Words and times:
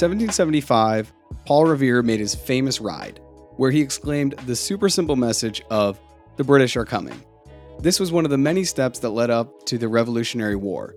1775, 0.00 1.12
Paul 1.44 1.66
Revere 1.66 2.02
made 2.02 2.20
his 2.20 2.34
famous 2.34 2.80
ride, 2.80 3.20
where 3.56 3.70
he 3.70 3.82
exclaimed 3.82 4.32
the 4.46 4.56
super 4.56 4.88
simple 4.88 5.14
message 5.14 5.60
of, 5.68 6.00
The 6.38 6.44
British 6.44 6.74
are 6.78 6.86
coming. 6.86 7.22
This 7.80 8.00
was 8.00 8.10
one 8.10 8.24
of 8.24 8.30
the 8.30 8.38
many 8.38 8.64
steps 8.64 9.00
that 9.00 9.10
led 9.10 9.28
up 9.28 9.66
to 9.66 9.76
the 9.76 9.88
Revolutionary 9.88 10.56
War. 10.56 10.94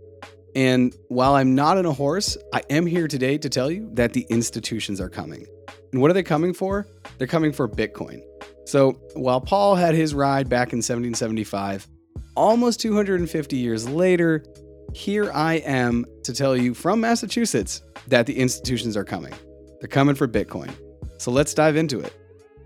And 0.55 0.95
while 1.09 1.35
I'm 1.35 1.53
not 1.53 1.77
on 1.77 1.85
a 1.85 1.91
horse, 1.91 2.37
I 2.53 2.61
am 2.69 2.85
here 2.85 3.09
today 3.09 3.37
to 3.39 3.49
tell 3.49 3.69
you 3.69 3.89
that 3.95 4.13
the 4.13 4.25
institutions 4.29 5.01
are 5.01 5.09
coming. 5.09 5.45
And 5.91 5.99
what 5.99 6.09
are 6.09 6.13
they 6.13 6.23
coming 6.23 6.53
for? 6.53 6.87
They're 7.17 7.27
coming 7.27 7.51
for 7.51 7.67
Bitcoin. 7.67 8.21
So 8.65 8.91
while 9.15 9.41
Paul 9.41 9.75
had 9.75 9.95
his 9.95 10.13
ride 10.13 10.47
back 10.47 10.71
in 10.71 10.77
1775, 10.77 11.89
almost 12.35 12.79
250 12.79 13.57
years 13.57 13.89
later, 13.89 14.45
here 14.93 15.31
I 15.33 15.55
am 15.55 16.05
to 16.23 16.33
tell 16.33 16.55
you 16.57 16.73
from 16.73 17.01
Massachusetts 17.01 17.81
that 18.07 18.25
the 18.25 18.37
institutions 18.37 18.97
are 18.97 19.03
coming. 19.03 19.33
They're 19.79 19.87
coming 19.87 20.15
for 20.15 20.27
Bitcoin. 20.27 20.71
So 21.17 21.31
let's 21.31 21.53
dive 21.53 21.75
into 21.75 21.99
it. 21.99 22.13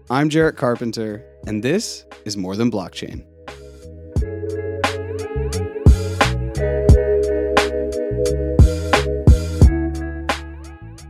I'm 0.09 0.29
Jarrett 0.29 0.55
Carpenter, 0.55 1.25
and 1.45 1.63
this 1.63 2.05
is 2.25 2.37
More 2.37 2.55
Than 2.55 2.71
Blockchain. 2.71 3.25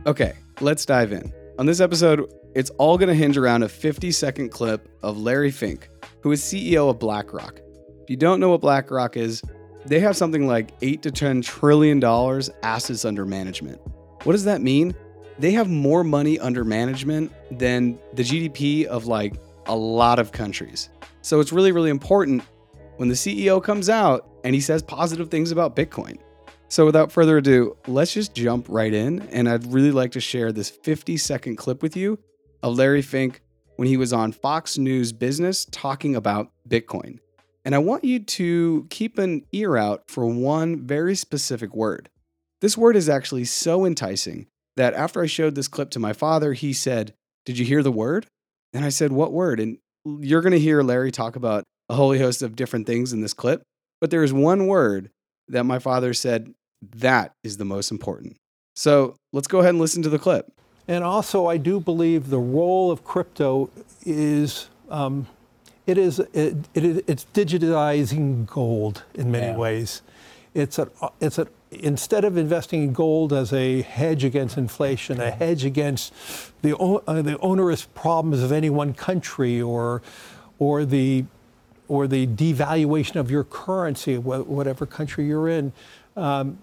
Okay, 0.06 0.32
let's 0.60 0.86
dive 0.86 1.12
in. 1.12 1.32
On 1.58 1.66
this 1.66 1.80
episode, 1.80 2.32
it's 2.54 2.70
all 2.78 2.96
going 2.96 3.08
to 3.08 3.14
hinge 3.14 3.36
around 3.36 3.62
a 3.62 3.68
50 3.68 4.10
second 4.10 4.48
clip 4.48 4.88
of 5.02 5.18
Larry 5.18 5.50
Fink, 5.50 5.90
who 6.22 6.32
is 6.32 6.42
CEO 6.42 6.88
of 6.88 6.98
BlackRock. 6.98 7.60
If 8.02 8.10
you 8.10 8.16
don't 8.16 8.40
know 8.40 8.48
what 8.48 8.62
BlackRock 8.62 9.16
is, 9.16 9.42
they 9.86 10.00
have 10.00 10.16
something 10.16 10.46
like 10.46 10.72
8 10.82 11.02
to 11.02 11.10
10 11.10 11.42
trillion 11.42 12.00
dollars 12.00 12.50
assets 12.62 13.04
under 13.04 13.24
management. 13.24 13.80
What 14.24 14.32
does 14.32 14.44
that 14.44 14.60
mean? 14.60 14.94
They 15.38 15.52
have 15.52 15.68
more 15.68 16.02
money 16.02 16.38
under 16.38 16.64
management 16.64 17.32
than 17.56 17.98
the 18.14 18.22
GDP 18.22 18.84
of 18.86 19.06
like 19.06 19.34
a 19.66 19.76
lot 19.76 20.18
of 20.18 20.32
countries. 20.32 20.90
So 21.22 21.40
it's 21.40 21.52
really 21.52 21.72
really 21.72 21.90
important 21.90 22.42
when 22.96 23.08
the 23.08 23.14
CEO 23.14 23.62
comes 23.62 23.88
out 23.88 24.28
and 24.44 24.54
he 24.54 24.60
says 24.60 24.82
positive 24.82 25.30
things 25.30 25.52
about 25.52 25.76
Bitcoin. 25.76 26.18
So 26.68 26.84
without 26.84 27.10
further 27.10 27.38
ado, 27.38 27.76
let's 27.86 28.12
just 28.12 28.34
jump 28.34 28.66
right 28.68 28.92
in 28.92 29.22
and 29.30 29.48
I'd 29.48 29.72
really 29.72 29.92
like 29.92 30.12
to 30.12 30.20
share 30.20 30.52
this 30.52 30.68
50 30.68 31.16
second 31.16 31.56
clip 31.56 31.82
with 31.82 31.96
you 31.96 32.18
of 32.62 32.76
Larry 32.76 33.02
Fink 33.02 33.40
when 33.76 33.88
he 33.88 33.96
was 33.96 34.12
on 34.12 34.32
Fox 34.32 34.76
News 34.76 35.12
Business 35.12 35.64
talking 35.70 36.16
about 36.16 36.50
Bitcoin. 36.68 37.20
And 37.68 37.74
I 37.74 37.80
want 37.80 38.02
you 38.02 38.20
to 38.20 38.86
keep 38.88 39.18
an 39.18 39.44
ear 39.52 39.76
out 39.76 40.04
for 40.08 40.24
one 40.24 40.86
very 40.86 41.14
specific 41.14 41.74
word. 41.74 42.08
This 42.62 42.78
word 42.78 42.96
is 42.96 43.10
actually 43.10 43.44
so 43.44 43.84
enticing 43.84 44.46
that 44.78 44.94
after 44.94 45.20
I 45.20 45.26
showed 45.26 45.54
this 45.54 45.68
clip 45.68 45.90
to 45.90 45.98
my 45.98 46.14
father, 46.14 46.54
he 46.54 46.72
said, 46.72 47.12
Did 47.44 47.58
you 47.58 47.66
hear 47.66 47.82
the 47.82 47.92
word? 47.92 48.24
And 48.72 48.86
I 48.86 48.88
said, 48.88 49.12
What 49.12 49.34
word? 49.34 49.60
And 49.60 49.76
you're 50.06 50.40
going 50.40 50.52
to 50.52 50.58
hear 50.58 50.82
Larry 50.82 51.10
talk 51.10 51.36
about 51.36 51.64
a 51.90 51.94
holy 51.94 52.18
host 52.18 52.40
of 52.40 52.56
different 52.56 52.86
things 52.86 53.12
in 53.12 53.20
this 53.20 53.34
clip, 53.34 53.60
but 54.00 54.10
there 54.10 54.22
is 54.22 54.32
one 54.32 54.66
word 54.66 55.10
that 55.48 55.64
my 55.64 55.78
father 55.78 56.14
said, 56.14 56.54
That 56.80 57.32
is 57.44 57.58
the 57.58 57.66
most 57.66 57.90
important. 57.90 58.38
So 58.76 59.14
let's 59.34 59.46
go 59.46 59.58
ahead 59.58 59.74
and 59.74 59.78
listen 59.78 60.02
to 60.04 60.08
the 60.08 60.18
clip. 60.18 60.50
And 60.88 61.04
also, 61.04 61.44
I 61.44 61.58
do 61.58 61.80
believe 61.80 62.30
the 62.30 62.38
role 62.38 62.90
of 62.90 63.04
crypto 63.04 63.68
is 64.06 64.70
um, 64.88 65.26
it 65.88 65.96
is 65.96 66.18
it, 66.18 66.54
it, 66.74 67.04
it's 67.08 67.26
digitizing 67.32 68.46
gold 68.46 69.04
in 69.14 69.32
many 69.32 69.46
yeah. 69.46 69.56
ways. 69.56 70.02
It's 70.52 70.78
a 70.78 70.90
it's 71.18 71.38
a 71.38 71.48
instead 71.70 72.24
of 72.26 72.36
investing 72.36 72.82
in 72.82 72.92
gold 72.92 73.32
as 73.32 73.54
a 73.54 73.80
hedge 73.82 74.22
against 74.22 74.58
inflation, 74.58 75.18
a 75.18 75.30
hedge 75.30 75.64
against 75.64 76.12
the 76.60 76.76
uh, 76.76 77.22
the 77.22 77.38
onerous 77.38 77.86
problems 77.86 78.42
of 78.42 78.52
any 78.52 78.68
one 78.68 78.92
country 78.92 79.62
or 79.62 80.02
or 80.58 80.84
the 80.84 81.24
or 81.88 82.06
the 82.06 82.26
devaluation 82.26 83.16
of 83.16 83.30
your 83.30 83.44
currency, 83.44 84.18
whatever 84.18 84.84
country 84.84 85.26
you're 85.26 85.48
in. 85.48 85.72
Um, 86.16 86.58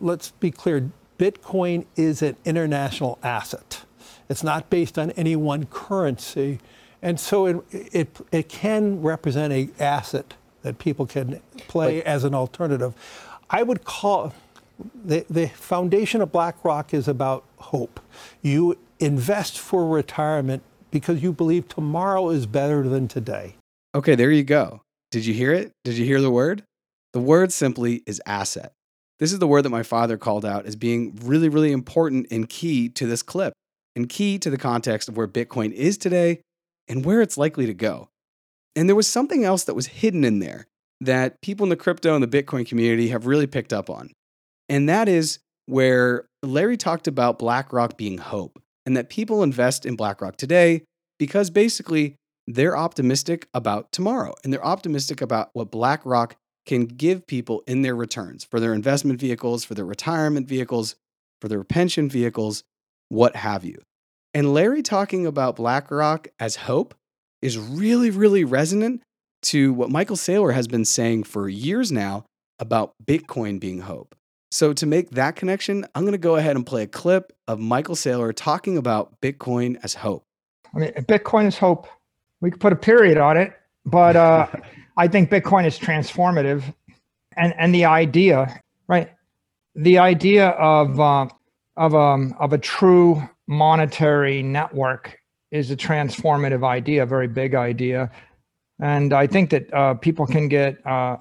let's 0.00 0.32
be 0.32 0.50
clear: 0.50 0.90
Bitcoin 1.20 1.86
is 1.94 2.20
an 2.20 2.36
international 2.44 3.20
asset. 3.22 3.84
It's 4.28 4.42
not 4.42 4.70
based 4.70 4.98
on 4.98 5.12
any 5.12 5.36
one 5.36 5.66
currency. 5.66 6.58
And 7.04 7.20
so 7.20 7.44
it, 7.44 7.64
it, 7.70 8.16
it 8.32 8.48
can 8.48 9.02
represent 9.02 9.52
a 9.52 9.68
asset 9.78 10.32
that 10.62 10.78
people 10.78 11.04
can 11.04 11.42
play 11.68 11.96
like, 11.96 12.06
as 12.06 12.24
an 12.24 12.34
alternative. 12.34 12.94
I 13.50 13.62
would 13.62 13.84
call 13.84 14.32
the, 15.04 15.26
the 15.28 15.48
foundation 15.48 16.22
of 16.22 16.32
BlackRock 16.32 16.94
is 16.94 17.06
about 17.06 17.44
hope. 17.58 18.00
You 18.40 18.78
invest 18.98 19.58
for 19.58 19.86
retirement 19.86 20.62
because 20.90 21.22
you 21.22 21.30
believe 21.30 21.68
tomorrow 21.68 22.30
is 22.30 22.46
better 22.46 22.88
than 22.88 23.06
today. 23.06 23.56
Okay, 23.94 24.14
there 24.14 24.30
you 24.30 24.42
go. 24.42 24.80
Did 25.10 25.26
you 25.26 25.34
hear 25.34 25.52
it? 25.52 25.72
Did 25.84 25.98
you 25.98 26.06
hear 26.06 26.22
the 26.22 26.30
word? 26.30 26.64
The 27.12 27.20
word 27.20 27.52
simply 27.52 28.02
is 28.06 28.22
asset. 28.24 28.72
This 29.18 29.30
is 29.30 29.40
the 29.40 29.46
word 29.46 29.62
that 29.62 29.70
my 29.70 29.82
father 29.82 30.16
called 30.16 30.46
out 30.46 30.64
as 30.64 30.74
being 30.74 31.16
really, 31.22 31.50
really 31.50 31.70
important 31.70 32.28
and 32.30 32.48
key 32.48 32.88
to 32.88 33.06
this 33.06 33.22
clip 33.22 33.52
and 33.94 34.08
key 34.08 34.38
to 34.38 34.48
the 34.48 34.56
context 34.56 35.06
of 35.06 35.18
where 35.18 35.28
Bitcoin 35.28 35.70
is 35.70 35.98
today 35.98 36.40
and 36.88 37.04
where 37.04 37.22
it's 37.22 37.38
likely 37.38 37.66
to 37.66 37.74
go. 37.74 38.08
And 38.76 38.88
there 38.88 38.96
was 38.96 39.08
something 39.08 39.44
else 39.44 39.64
that 39.64 39.74
was 39.74 39.86
hidden 39.86 40.24
in 40.24 40.40
there 40.40 40.66
that 41.00 41.40
people 41.42 41.64
in 41.64 41.70
the 41.70 41.76
crypto 41.76 42.14
and 42.14 42.22
the 42.22 42.42
Bitcoin 42.42 42.66
community 42.66 43.08
have 43.08 43.26
really 43.26 43.46
picked 43.46 43.72
up 43.72 43.90
on. 43.90 44.10
And 44.68 44.88
that 44.88 45.08
is 45.08 45.38
where 45.66 46.26
Larry 46.42 46.76
talked 46.76 47.06
about 47.06 47.38
BlackRock 47.38 47.96
being 47.96 48.18
hope 48.18 48.60
and 48.86 48.96
that 48.96 49.08
people 49.08 49.42
invest 49.42 49.86
in 49.86 49.96
BlackRock 49.96 50.36
today 50.36 50.84
because 51.18 51.50
basically 51.50 52.16
they're 52.46 52.76
optimistic 52.76 53.48
about 53.54 53.92
tomorrow 53.92 54.34
and 54.42 54.52
they're 54.52 54.64
optimistic 54.64 55.20
about 55.20 55.50
what 55.52 55.70
BlackRock 55.70 56.36
can 56.66 56.86
give 56.86 57.26
people 57.26 57.62
in 57.66 57.82
their 57.82 57.94
returns 57.94 58.44
for 58.44 58.58
their 58.58 58.74
investment 58.74 59.20
vehicles, 59.20 59.64
for 59.64 59.74
their 59.74 59.84
retirement 59.84 60.48
vehicles, 60.48 60.96
for 61.40 61.48
their 61.48 61.64
pension 61.64 62.08
vehicles, 62.08 62.64
what 63.08 63.36
have 63.36 63.64
you. 63.64 63.82
And 64.34 64.52
Larry 64.52 64.82
talking 64.82 65.26
about 65.26 65.54
BlackRock 65.56 66.26
as 66.40 66.56
hope 66.56 66.94
is 67.40 67.56
really, 67.56 68.10
really 68.10 68.42
resonant 68.42 69.00
to 69.42 69.72
what 69.72 69.90
Michael 69.90 70.16
Saylor 70.16 70.52
has 70.52 70.66
been 70.66 70.84
saying 70.84 71.22
for 71.22 71.48
years 71.48 71.92
now 71.92 72.24
about 72.58 72.94
Bitcoin 73.04 73.60
being 73.60 73.82
hope. 73.82 74.16
So, 74.50 74.72
to 74.72 74.86
make 74.86 75.10
that 75.10 75.36
connection, 75.36 75.84
I'm 75.94 76.02
going 76.02 76.12
to 76.12 76.18
go 76.18 76.36
ahead 76.36 76.56
and 76.56 76.64
play 76.66 76.82
a 76.82 76.86
clip 76.86 77.32
of 77.46 77.58
Michael 77.58 77.94
Saylor 77.94 78.32
talking 78.34 78.76
about 78.76 79.20
Bitcoin 79.20 79.78
as 79.82 79.94
hope. 79.94 80.24
I 80.74 80.78
mean, 80.78 80.92
Bitcoin 80.92 81.46
is 81.46 81.58
hope. 81.58 81.86
We 82.40 82.50
could 82.50 82.60
put 82.60 82.72
a 82.72 82.76
period 82.76 83.18
on 83.18 83.36
it, 83.36 83.52
but 83.84 84.16
uh, 84.16 84.46
I 84.96 85.08
think 85.08 85.30
Bitcoin 85.30 85.66
is 85.66 85.78
transformative. 85.78 86.62
And, 87.36 87.52
and 87.58 87.74
the 87.74 87.84
idea, 87.84 88.60
right? 88.86 89.10
The 89.74 89.98
idea 89.98 90.50
of, 90.50 91.00
uh, 91.00 91.26
of, 91.76 91.94
um, 91.96 92.34
of 92.38 92.52
a 92.52 92.58
true 92.58 93.28
monetary 93.46 94.42
network 94.42 95.18
is 95.50 95.70
a 95.70 95.76
transformative 95.76 96.64
idea, 96.64 97.02
a 97.02 97.06
very 97.06 97.28
big 97.28 97.54
idea. 97.54 98.10
And 98.80 99.12
I 99.12 99.26
think 99.26 99.50
that 99.50 99.72
uh, 99.72 99.94
people 99.94 100.26
can 100.26 100.48
get 100.48 100.84
uh, 100.86 101.18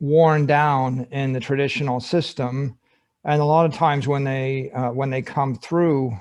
worn 0.00 0.46
down 0.46 1.06
in 1.10 1.32
the 1.32 1.40
traditional 1.40 2.00
system. 2.00 2.78
And 3.24 3.40
a 3.40 3.44
lot 3.44 3.66
of 3.66 3.74
times 3.74 4.06
when 4.06 4.24
they 4.24 4.70
uh, 4.70 4.92
when 4.92 5.10
they 5.10 5.22
come 5.22 5.56
through 5.56 6.16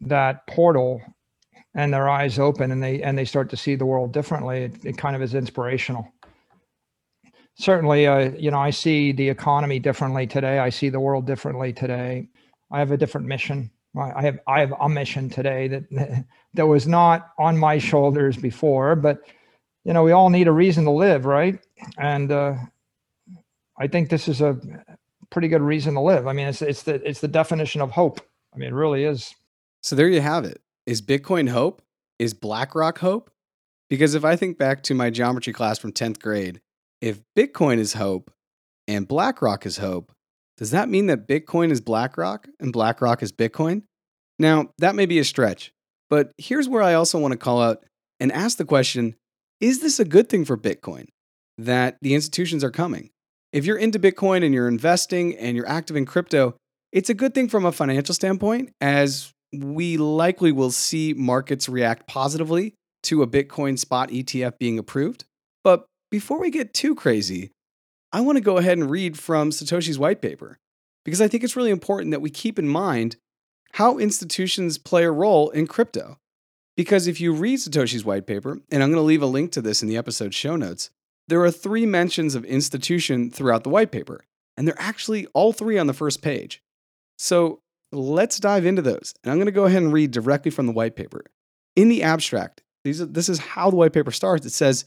that 0.00 0.46
portal 0.46 1.02
and 1.74 1.92
their 1.92 2.08
eyes 2.08 2.38
open 2.38 2.70
and 2.70 2.82
they 2.82 3.02
and 3.02 3.18
they 3.18 3.24
start 3.24 3.50
to 3.50 3.56
see 3.56 3.74
the 3.74 3.84
world 3.84 4.12
differently, 4.12 4.64
it, 4.64 4.84
it 4.84 4.96
kind 4.96 5.16
of 5.16 5.22
is 5.22 5.34
inspirational. 5.34 6.10
Certainly, 7.56 8.06
uh, 8.06 8.30
you 8.38 8.52
know, 8.52 8.58
I 8.58 8.70
see 8.70 9.10
the 9.10 9.28
economy 9.28 9.80
differently 9.80 10.28
today. 10.28 10.60
I 10.60 10.70
see 10.70 10.88
the 10.90 11.00
world 11.00 11.26
differently 11.26 11.72
today. 11.72 12.28
I 12.70 12.78
have 12.78 12.92
a 12.92 12.96
different 12.96 13.26
mission. 13.26 13.70
I 13.96 14.22
have 14.22 14.38
I 14.46 14.60
have 14.60 14.72
a 14.80 14.88
mission 14.88 15.30
today 15.30 15.68
that 15.68 16.24
that 16.54 16.66
was 16.66 16.86
not 16.86 17.30
on 17.38 17.56
my 17.56 17.78
shoulders 17.78 18.36
before, 18.36 18.96
but 18.96 19.20
you 19.84 19.92
know 19.92 20.02
we 20.02 20.12
all 20.12 20.30
need 20.30 20.48
a 20.48 20.52
reason 20.52 20.84
to 20.84 20.90
live, 20.90 21.24
right? 21.24 21.58
And 21.96 22.30
uh, 22.30 22.54
I 23.78 23.86
think 23.86 24.10
this 24.10 24.28
is 24.28 24.40
a 24.40 24.58
pretty 25.30 25.48
good 25.48 25.62
reason 25.62 25.94
to 25.94 26.00
live. 26.00 26.26
I 26.26 26.32
mean, 26.32 26.48
it's 26.48 26.62
it's 26.62 26.82
the 26.82 26.94
it's 27.08 27.20
the 27.20 27.28
definition 27.28 27.80
of 27.80 27.90
hope. 27.90 28.20
I 28.54 28.58
mean, 28.58 28.70
it 28.70 28.74
really 28.74 29.04
is. 29.04 29.34
So 29.82 29.96
there 29.96 30.08
you 30.08 30.20
have 30.20 30.44
it. 30.44 30.60
Is 30.86 31.02
Bitcoin 31.02 31.48
hope? 31.48 31.82
Is 32.18 32.34
BlackRock 32.34 32.98
hope? 32.98 33.30
Because 33.88 34.14
if 34.14 34.24
I 34.24 34.36
think 34.36 34.58
back 34.58 34.82
to 34.84 34.94
my 34.94 35.10
geometry 35.10 35.52
class 35.52 35.78
from 35.78 35.92
10th 35.92 36.20
grade, 36.20 36.60
if 37.00 37.20
Bitcoin 37.36 37.78
is 37.78 37.94
hope 37.94 38.30
and 38.86 39.08
BlackRock 39.08 39.64
is 39.64 39.78
hope, 39.78 40.12
does 40.58 40.72
that 40.72 40.90
mean 40.90 41.06
that 41.06 41.26
Bitcoin 41.26 41.70
is 41.70 41.80
BlackRock 41.80 42.46
and 42.60 42.72
BlackRock 42.72 43.22
is 43.22 43.32
Bitcoin? 43.32 43.84
Now, 44.38 44.70
that 44.78 44.94
may 44.94 45.06
be 45.06 45.18
a 45.18 45.24
stretch, 45.24 45.72
but 46.10 46.32
here's 46.36 46.68
where 46.68 46.82
I 46.82 46.94
also 46.94 47.18
want 47.18 47.32
to 47.32 47.38
call 47.38 47.62
out 47.62 47.84
and 48.20 48.30
ask 48.32 48.58
the 48.58 48.64
question 48.64 49.14
is 49.60 49.80
this 49.80 49.98
a 49.98 50.04
good 50.04 50.28
thing 50.28 50.44
for 50.44 50.56
Bitcoin 50.56 51.06
that 51.56 51.96
the 52.02 52.14
institutions 52.14 52.62
are 52.62 52.70
coming? 52.70 53.10
If 53.52 53.64
you're 53.64 53.78
into 53.78 53.98
Bitcoin 53.98 54.44
and 54.44 54.54
you're 54.54 54.68
investing 54.68 55.34
and 55.36 55.56
you're 55.56 55.68
active 55.68 55.96
in 55.96 56.04
crypto, 56.06 56.54
It's 56.92 57.10
a 57.10 57.14
good 57.14 57.34
thing 57.34 57.48
from 57.48 57.66
a 57.66 57.72
financial 57.72 58.14
standpoint, 58.14 58.70
as 58.80 59.32
we 59.52 59.96
likely 59.96 60.52
will 60.52 60.70
see 60.70 61.14
markets 61.14 61.68
react 61.68 62.06
positively 62.06 62.74
to 63.04 63.22
a 63.22 63.26
Bitcoin 63.26 63.78
spot 63.78 64.10
ETF 64.10 64.58
being 64.58 64.78
approved. 64.78 65.24
But 65.62 65.86
before 66.10 66.40
we 66.40 66.50
get 66.50 66.72
too 66.72 66.94
crazy, 66.94 67.50
I 68.12 68.20
want 68.20 68.36
to 68.36 68.42
go 68.42 68.56
ahead 68.56 68.78
and 68.78 68.90
read 68.90 69.18
from 69.18 69.50
Satoshi's 69.50 69.98
white 69.98 70.22
paper 70.22 70.58
because 71.04 71.20
I 71.20 71.28
think 71.28 71.44
it's 71.44 71.56
really 71.56 71.70
important 71.70 72.10
that 72.10 72.20
we 72.20 72.30
keep 72.30 72.58
in 72.58 72.68
mind 72.68 73.16
how 73.72 73.98
institutions 73.98 74.78
play 74.78 75.04
a 75.04 75.10
role 75.10 75.50
in 75.50 75.66
crypto. 75.66 76.18
Because 76.76 77.06
if 77.06 77.20
you 77.20 77.32
read 77.32 77.58
Satoshi's 77.58 78.04
white 78.04 78.26
paper, 78.26 78.60
and 78.70 78.82
I'm 78.82 78.90
going 78.90 79.00
to 79.00 79.00
leave 79.00 79.22
a 79.22 79.26
link 79.26 79.52
to 79.52 79.60
this 79.60 79.82
in 79.82 79.88
the 79.88 79.96
episode 79.96 80.32
show 80.32 80.56
notes, 80.56 80.90
there 81.26 81.42
are 81.42 81.50
three 81.50 81.84
mentions 81.84 82.34
of 82.34 82.44
institution 82.44 83.30
throughout 83.30 83.64
the 83.64 83.70
white 83.70 83.90
paper, 83.90 84.24
and 84.56 84.66
they're 84.66 84.80
actually 84.80 85.26
all 85.34 85.52
three 85.52 85.76
on 85.76 85.86
the 85.86 85.92
first 85.92 86.22
page. 86.22 86.62
So 87.18 87.60
let's 87.92 88.38
dive 88.38 88.64
into 88.64 88.80
those. 88.80 89.12
And 89.22 89.30
I'm 89.30 89.38
going 89.38 89.46
to 89.46 89.52
go 89.52 89.64
ahead 89.64 89.82
and 89.82 89.92
read 89.92 90.12
directly 90.12 90.50
from 90.50 90.66
the 90.66 90.72
white 90.72 90.96
paper. 90.96 91.24
In 91.74 91.88
the 91.88 92.02
abstract, 92.02 92.62
these 92.84 93.00
are, 93.00 93.06
this 93.06 93.28
is 93.28 93.38
how 93.38 93.70
the 93.70 93.76
white 93.76 93.92
paper 93.92 94.12
starts. 94.12 94.46
It 94.46 94.52
says, 94.52 94.84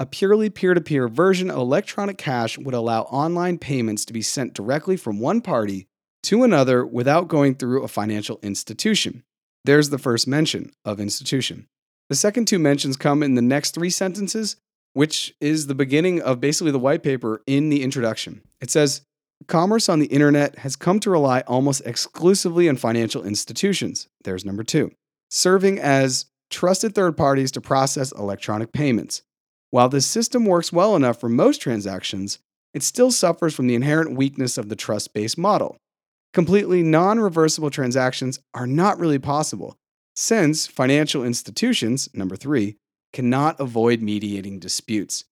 a 0.00 0.06
purely 0.06 0.48
peer 0.48 0.72
to 0.72 0.80
peer 0.80 1.08
version 1.08 1.50
of 1.50 1.58
electronic 1.58 2.16
cash 2.16 2.56
would 2.56 2.72
allow 2.72 3.02
online 3.02 3.58
payments 3.58 4.06
to 4.06 4.14
be 4.14 4.22
sent 4.22 4.54
directly 4.54 4.96
from 4.96 5.20
one 5.20 5.42
party 5.42 5.86
to 6.22 6.42
another 6.42 6.86
without 6.86 7.28
going 7.28 7.54
through 7.54 7.82
a 7.82 7.88
financial 7.88 8.40
institution. 8.42 9.22
There's 9.66 9.90
the 9.90 9.98
first 9.98 10.26
mention 10.26 10.72
of 10.86 11.00
institution. 11.00 11.66
The 12.08 12.16
second 12.16 12.48
two 12.48 12.58
mentions 12.58 12.96
come 12.96 13.22
in 13.22 13.34
the 13.34 13.42
next 13.42 13.74
three 13.74 13.90
sentences, 13.90 14.56
which 14.94 15.34
is 15.38 15.66
the 15.66 15.74
beginning 15.74 16.22
of 16.22 16.40
basically 16.40 16.72
the 16.72 16.78
white 16.78 17.02
paper 17.02 17.42
in 17.46 17.68
the 17.68 17.82
introduction. 17.82 18.40
It 18.62 18.70
says, 18.70 19.02
Commerce 19.48 19.90
on 19.90 19.98
the 19.98 20.06
internet 20.06 20.60
has 20.60 20.76
come 20.76 20.98
to 21.00 21.10
rely 21.10 21.42
almost 21.42 21.82
exclusively 21.84 22.70
on 22.70 22.76
financial 22.76 23.22
institutions. 23.22 24.08
There's 24.24 24.46
number 24.46 24.64
two, 24.64 24.92
serving 25.30 25.78
as 25.78 26.24
trusted 26.48 26.94
third 26.94 27.18
parties 27.18 27.52
to 27.52 27.60
process 27.60 28.12
electronic 28.12 28.72
payments. 28.72 29.22
While 29.70 29.88
this 29.88 30.06
system 30.06 30.44
works 30.44 30.72
well 30.72 30.96
enough 30.96 31.20
for 31.20 31.28
most 31.28 31.60
transactions, 31.60 32.38
it 32.74 32.82
still 32.82 33.10
suffers 33.10 33.54
from 33.54 33.66
the 33.66 33.74
inherent 33.74 34.16
weakness 34.16 34.58
of 34.58 34.68
the 34.68 34.76
trust 34.76 35.14
based 35.14 35.38
model. 35.38 35.76
Completely 36.32 36.82
non 36.82 37.18
reversible 37.18 37.70
transactions 37.70 38.38
are 38.54 38.66
not 38.66 38.98
really 38.98 39.18
possible, 39.18 39.76
since 40.14 40.66
financial 40.66 41.24
institutions, 41.24 42.08
number 42.14 42.36
three, 42.36 42.76
cannot 43.12 43.58
avoid 43.58 44.02
mediating 44.02 44.58
disputes. 44.58 45.24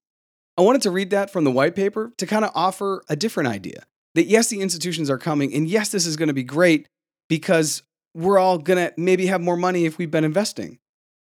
I 0.56 0.62
wanted 0.62 0.82
to 0.82 0.90
read 0.90 1.10
that 1.10 1.30
from 1.30 1.44
the 1.44 1.52
white 1.52 1.76
paper 1.76 2.12
to 2.18 2.26
kind 2.26 2.44
of 2.44 2.50
offer 2.54 3.04
a 3.08 3.14
different 3.14 3.48
idea 3.48 3.84
that 4.14 4.26
yes, 4.26 4.48
the 4.48 4.60
institutions 4.60 5.08
are 5.10 5.18
coming, 5.18 5.54
and 5.54 5.68
yes, 5.68 5.90
this 5.90 6.06
is 6.06 6.16
going 6.16 6.28
to 6.28 6.34
be 6.34 6.42
great 6.42 6.88
because 7.28 7.82
we're 8.14 8.38
all 8.38 8.58
going 8.58 8.88
to 8.88 8.92
maybe 8.96 9.26
have 9.26 9.40
more 9.40 9.56
money 9.56 9.84
if 9.84 9.98
we've 9.98 10.10
been 10.10 10.24
investing. 10.24 10.78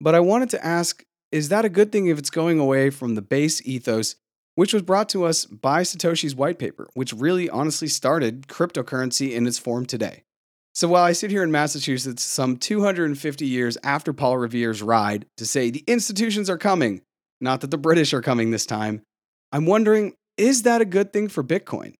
But 0.01 0.15
I 0.15 0.21
wanted 0.21 0.51
to 0.51 0.65
ask 0.65 1.05
is 1.33 1.49
that 1.49 1.65
a 1.65 1.71
good 1.71 1.93
thing 1.93 2.07
if 2.07 2.19
it's 2.19 2.31
going 2.31 2.59
away 2.59 2.91
from 2.91 3.15
the 3.15 3.23
base 3.23 3.65
ethos, 3.67 4.17
which 4.55 4.73
was 4.73 4.83
brought 4.83 5.09
to 5.11 5.25
us 5.25 5.45
by 5.45 5.83
Satoshi's 5.83 6.35
white 6.35 6.59
paper, 6.59 6.89
which 6.95 7.13
really 7.13 7.51
honestly 7.51 7.89
started 7.89 8.49
cryptocurrency 8.49 9.33
in 9.33 9.47
its 9.47 9.59
form 9.59 9.87
today? 9.87 10.23
So 10.75 10.89
while 10.89 11.05
I 11.05 11.13
sit 11.13 11.31
here 11.31 11.43
in 11.43 11.51
Massachusetts 11.51 12.23
some 12.23 12.59
250 12.59 13.47
years 13.47 13.79
after 13.83 14.13
Paul 14.13 14.37
Revere's 14.37 14.83
ride 14.83 15.25
to 15.39 15.47
say 15.47 15.71
the 15.71 15.85
institutions 15.87 16.51
are 16.51 16.59
coming, 16.59 17.01
not 17.41 17.63
that 17.63 17.71
the 17.71 17.79
British 17.79 18.13
are 18.13 18.21
coming 18.21 18.51
this 18.51 18.67
time, 18.67 19.03
I'm 19.53 19.67
wondering 19.67 20.15
is 20.37 20.63
that 20.65 20.83
a 20.83 20.87
good 20.87 21.15
thing 21.15 21.29
for 21.29 21.43
Bitcoin? 21.43 21.95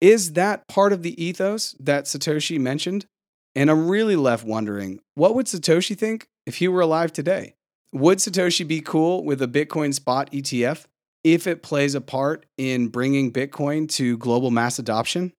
Is 0.00 0.32
that 0.32 0.66
part 0.66 0.92
of 0.92 1.04
the 1.04 1.22
ethos 1.22 1.76
that 1.78 2.06
Satoshi 2.06 2.58
mentioned? 2.58 3.06
And 3.54 3.70
I'm 3.70 3.88
really 3.88 4.16
left 4.16 4.44
wondering 4.44 5.00
what 5.14 5.34
would 5.34 5.46
Satoshi 5.46 5.96
think 5.96 6.26
if 6.44 6.56
he 6.56 6.66
were 6.66 6.80
alive 6.80 7.12
today? 7.12 7.54
Would 7.94 8.18
Satoshi 8.18 8.68
be 8.68 8.82
cool 8.82 9.24
with 9.24 9.40
a 9.40 9.48
Bitcoin 9.48 9.94
spot 9.94 10.30
ETF 10.30 10.84
if 11.24 11.46
it 11.46 11.62
plays 11.62 11.94
a 11.94 12.02
part 12.02 12.44
in 12.58 12.88
bringing 12.88 13.32
Bitcoin 13.32 13.88
to 13.92 14.18
global 14.18 14.50
mass 14.50 14.78
adoption? 14.78 15.32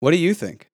What 0.00 0.12
do 0.12 0.16
you 0.16 0.32
think? 0.32 0.70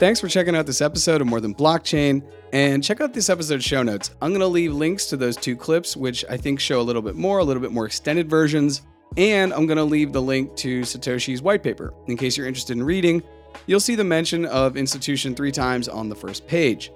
Thanks 0.00 0.18
for 0.18 0.26
checking 0.26 0.56
out 0.56 0.66
this 0.66 0.80
episode 0.80 1.20
of 1.20 1.28
More 1.28 1.40
Than 1.40 1.54
Blockchain. 1.54 2.28
And 2.52 2.82
check 2.82 3.00
out 3.00 3.14
this 3.14 3.30
episode's 3.30 3.64
show 3.64 3.84
notes. 3.84 4.10
I'm 4.20 4.30
going 4.30 4.40
to 4.40 4.48
leave 4.48 4.74
links 4.74 5.06
to 5.06 5.16
those 5.16 5.36
two 5.36 5.54
clips, 5.54 5.96
which 5.96 6.24
I 6.28 6.36
think 6.36 6.58
show 6.58 6.80
a 6.80 6.82
little 6.82 7.02
bit 7.02 7.14
more, 7.14 7.38
a 7.38 7.44
little 7.44 7.62
bit 7.62 7.70
more 7.70 7.86
extended 7.86 8.28
versions. 8.28 8.82
And 9.16 9.54
I'm 9.54 9.66
going 9.66 9.76
to 9.76 9.84
leave 9.84 10.12
the 10.12 10.22
link 10.22 10.56
to 10.56 10.80
Satoshi's 10.80 11.40
white 11.40 11.62
paper. 11.62 11.94
In 12.08 12.16
case 12.16 12.36
you're 12.36 12.48
interested 12.48 12.76
in 12.76 12.82
reading, 12.82 13.22
you'll 13.66 13.80
see 13.80 13.94
the 13.94 14.04
mention 14.04 14.44
of 14.46 14.76
institution 14.76 15.34
three 15.34 15.52
times 15.52 15.88
on 15.88 16.08
the 16.08 16.14
first 16.14 16.46
page. 16.46 16.90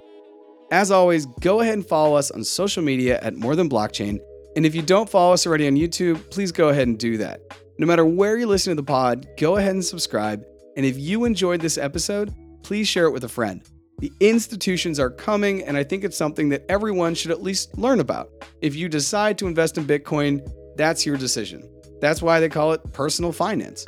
As 0.71 0.91
always, 0.91 1.25
go 1.39 1.61
ahead 1.61 1.75
and 1.75 1.87
follow 1.87 2.15
us 2.15 2.29
on 2.31 2.43
social 2.43 2.83
media 2.83 3.19
at 3.21 3.35
More 3.35 3.55
Than 3.55 3.69
Blockchain. 3.69 4.19
And 4.55 4.65
if 4.65 4.75
you 4.75 4.81
don't 4.81 5.09
follow 5.09 5.33
us 5.33 5.47
already 5.47 5.67
on 5.67 5.75
YouTube, 5.75 6.29
please 6.29 6.51
go 6.51 6.69
ahead 6.69 6.87
and 6.87 6.97
do 6.97 7.17
that. 7.17 7.41
No 7.77 7.85
matter 7.85 8.05
where 8.05 8.37
you 8.37 8.47
listen 8.47 8.71
to 8.71 8.75
the 8.75 8.83
pod, 8.83 9.27
go 9.37 9.57
ahead 9.57 9.71
and 9.71 9.85
subscribe. 9.85 10.43
And 10.75 10.85
if 10.85 10.97
you 10.97 11.25
enjoyed 11.25 11.61
this 11.61 11.77
episode, 11.77 12.33
please 12.63 12.87
share 12.87 13.05
it 13.05 13.11
with 13.11 13.23
a 13.23 13.29
friend. 13.29 13.61
The 13.99 14.11
institutions 14.19 14.99
are 14.99 15.09
coming, 15.09 15.63
and 15.63 15.77
I 15.77 15.83
think 15.83 16.03
it's 16.03 16.17
something 16.17 16.49
that 16.49 16.65
everyone 16.69 17.15
should 17.15 17.31
at 17.31 17.41
least 17.41 17.77
learn 17.77 17.99
about. 17.99 18.29
If 18.61 18.75
you 18.75 18.89
decide 18.89 19.37
to 19.39 19.47
invest 19.47 19.77
in 19.77 19.85
Bitcoin, 19.85 20.47
that's 20.75 21.05
your 21.05 21.17
decision. 21.17 21.67
That's 21.99 22.21
why 22.21 22.39
they 22.39 22.49
call 22.49 22.73
it 22.73 22.93
personal 22.93 23.31
finance. 23.31 23.85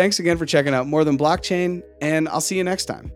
Thanks 0.00 0.18
again 0.18 0.38
for 0.38 0.46
checking 0.46 0.72
out 0.72 0.86
More 0.86 1.04
Than 1.04 1.18
Blockchain, 1.18 1.82
and 2.00 2.26
I'll 2.26 2.40
see 2.40 2.56
you 2.56 2.64
next 2.64 2.86
time. 2.86 3.12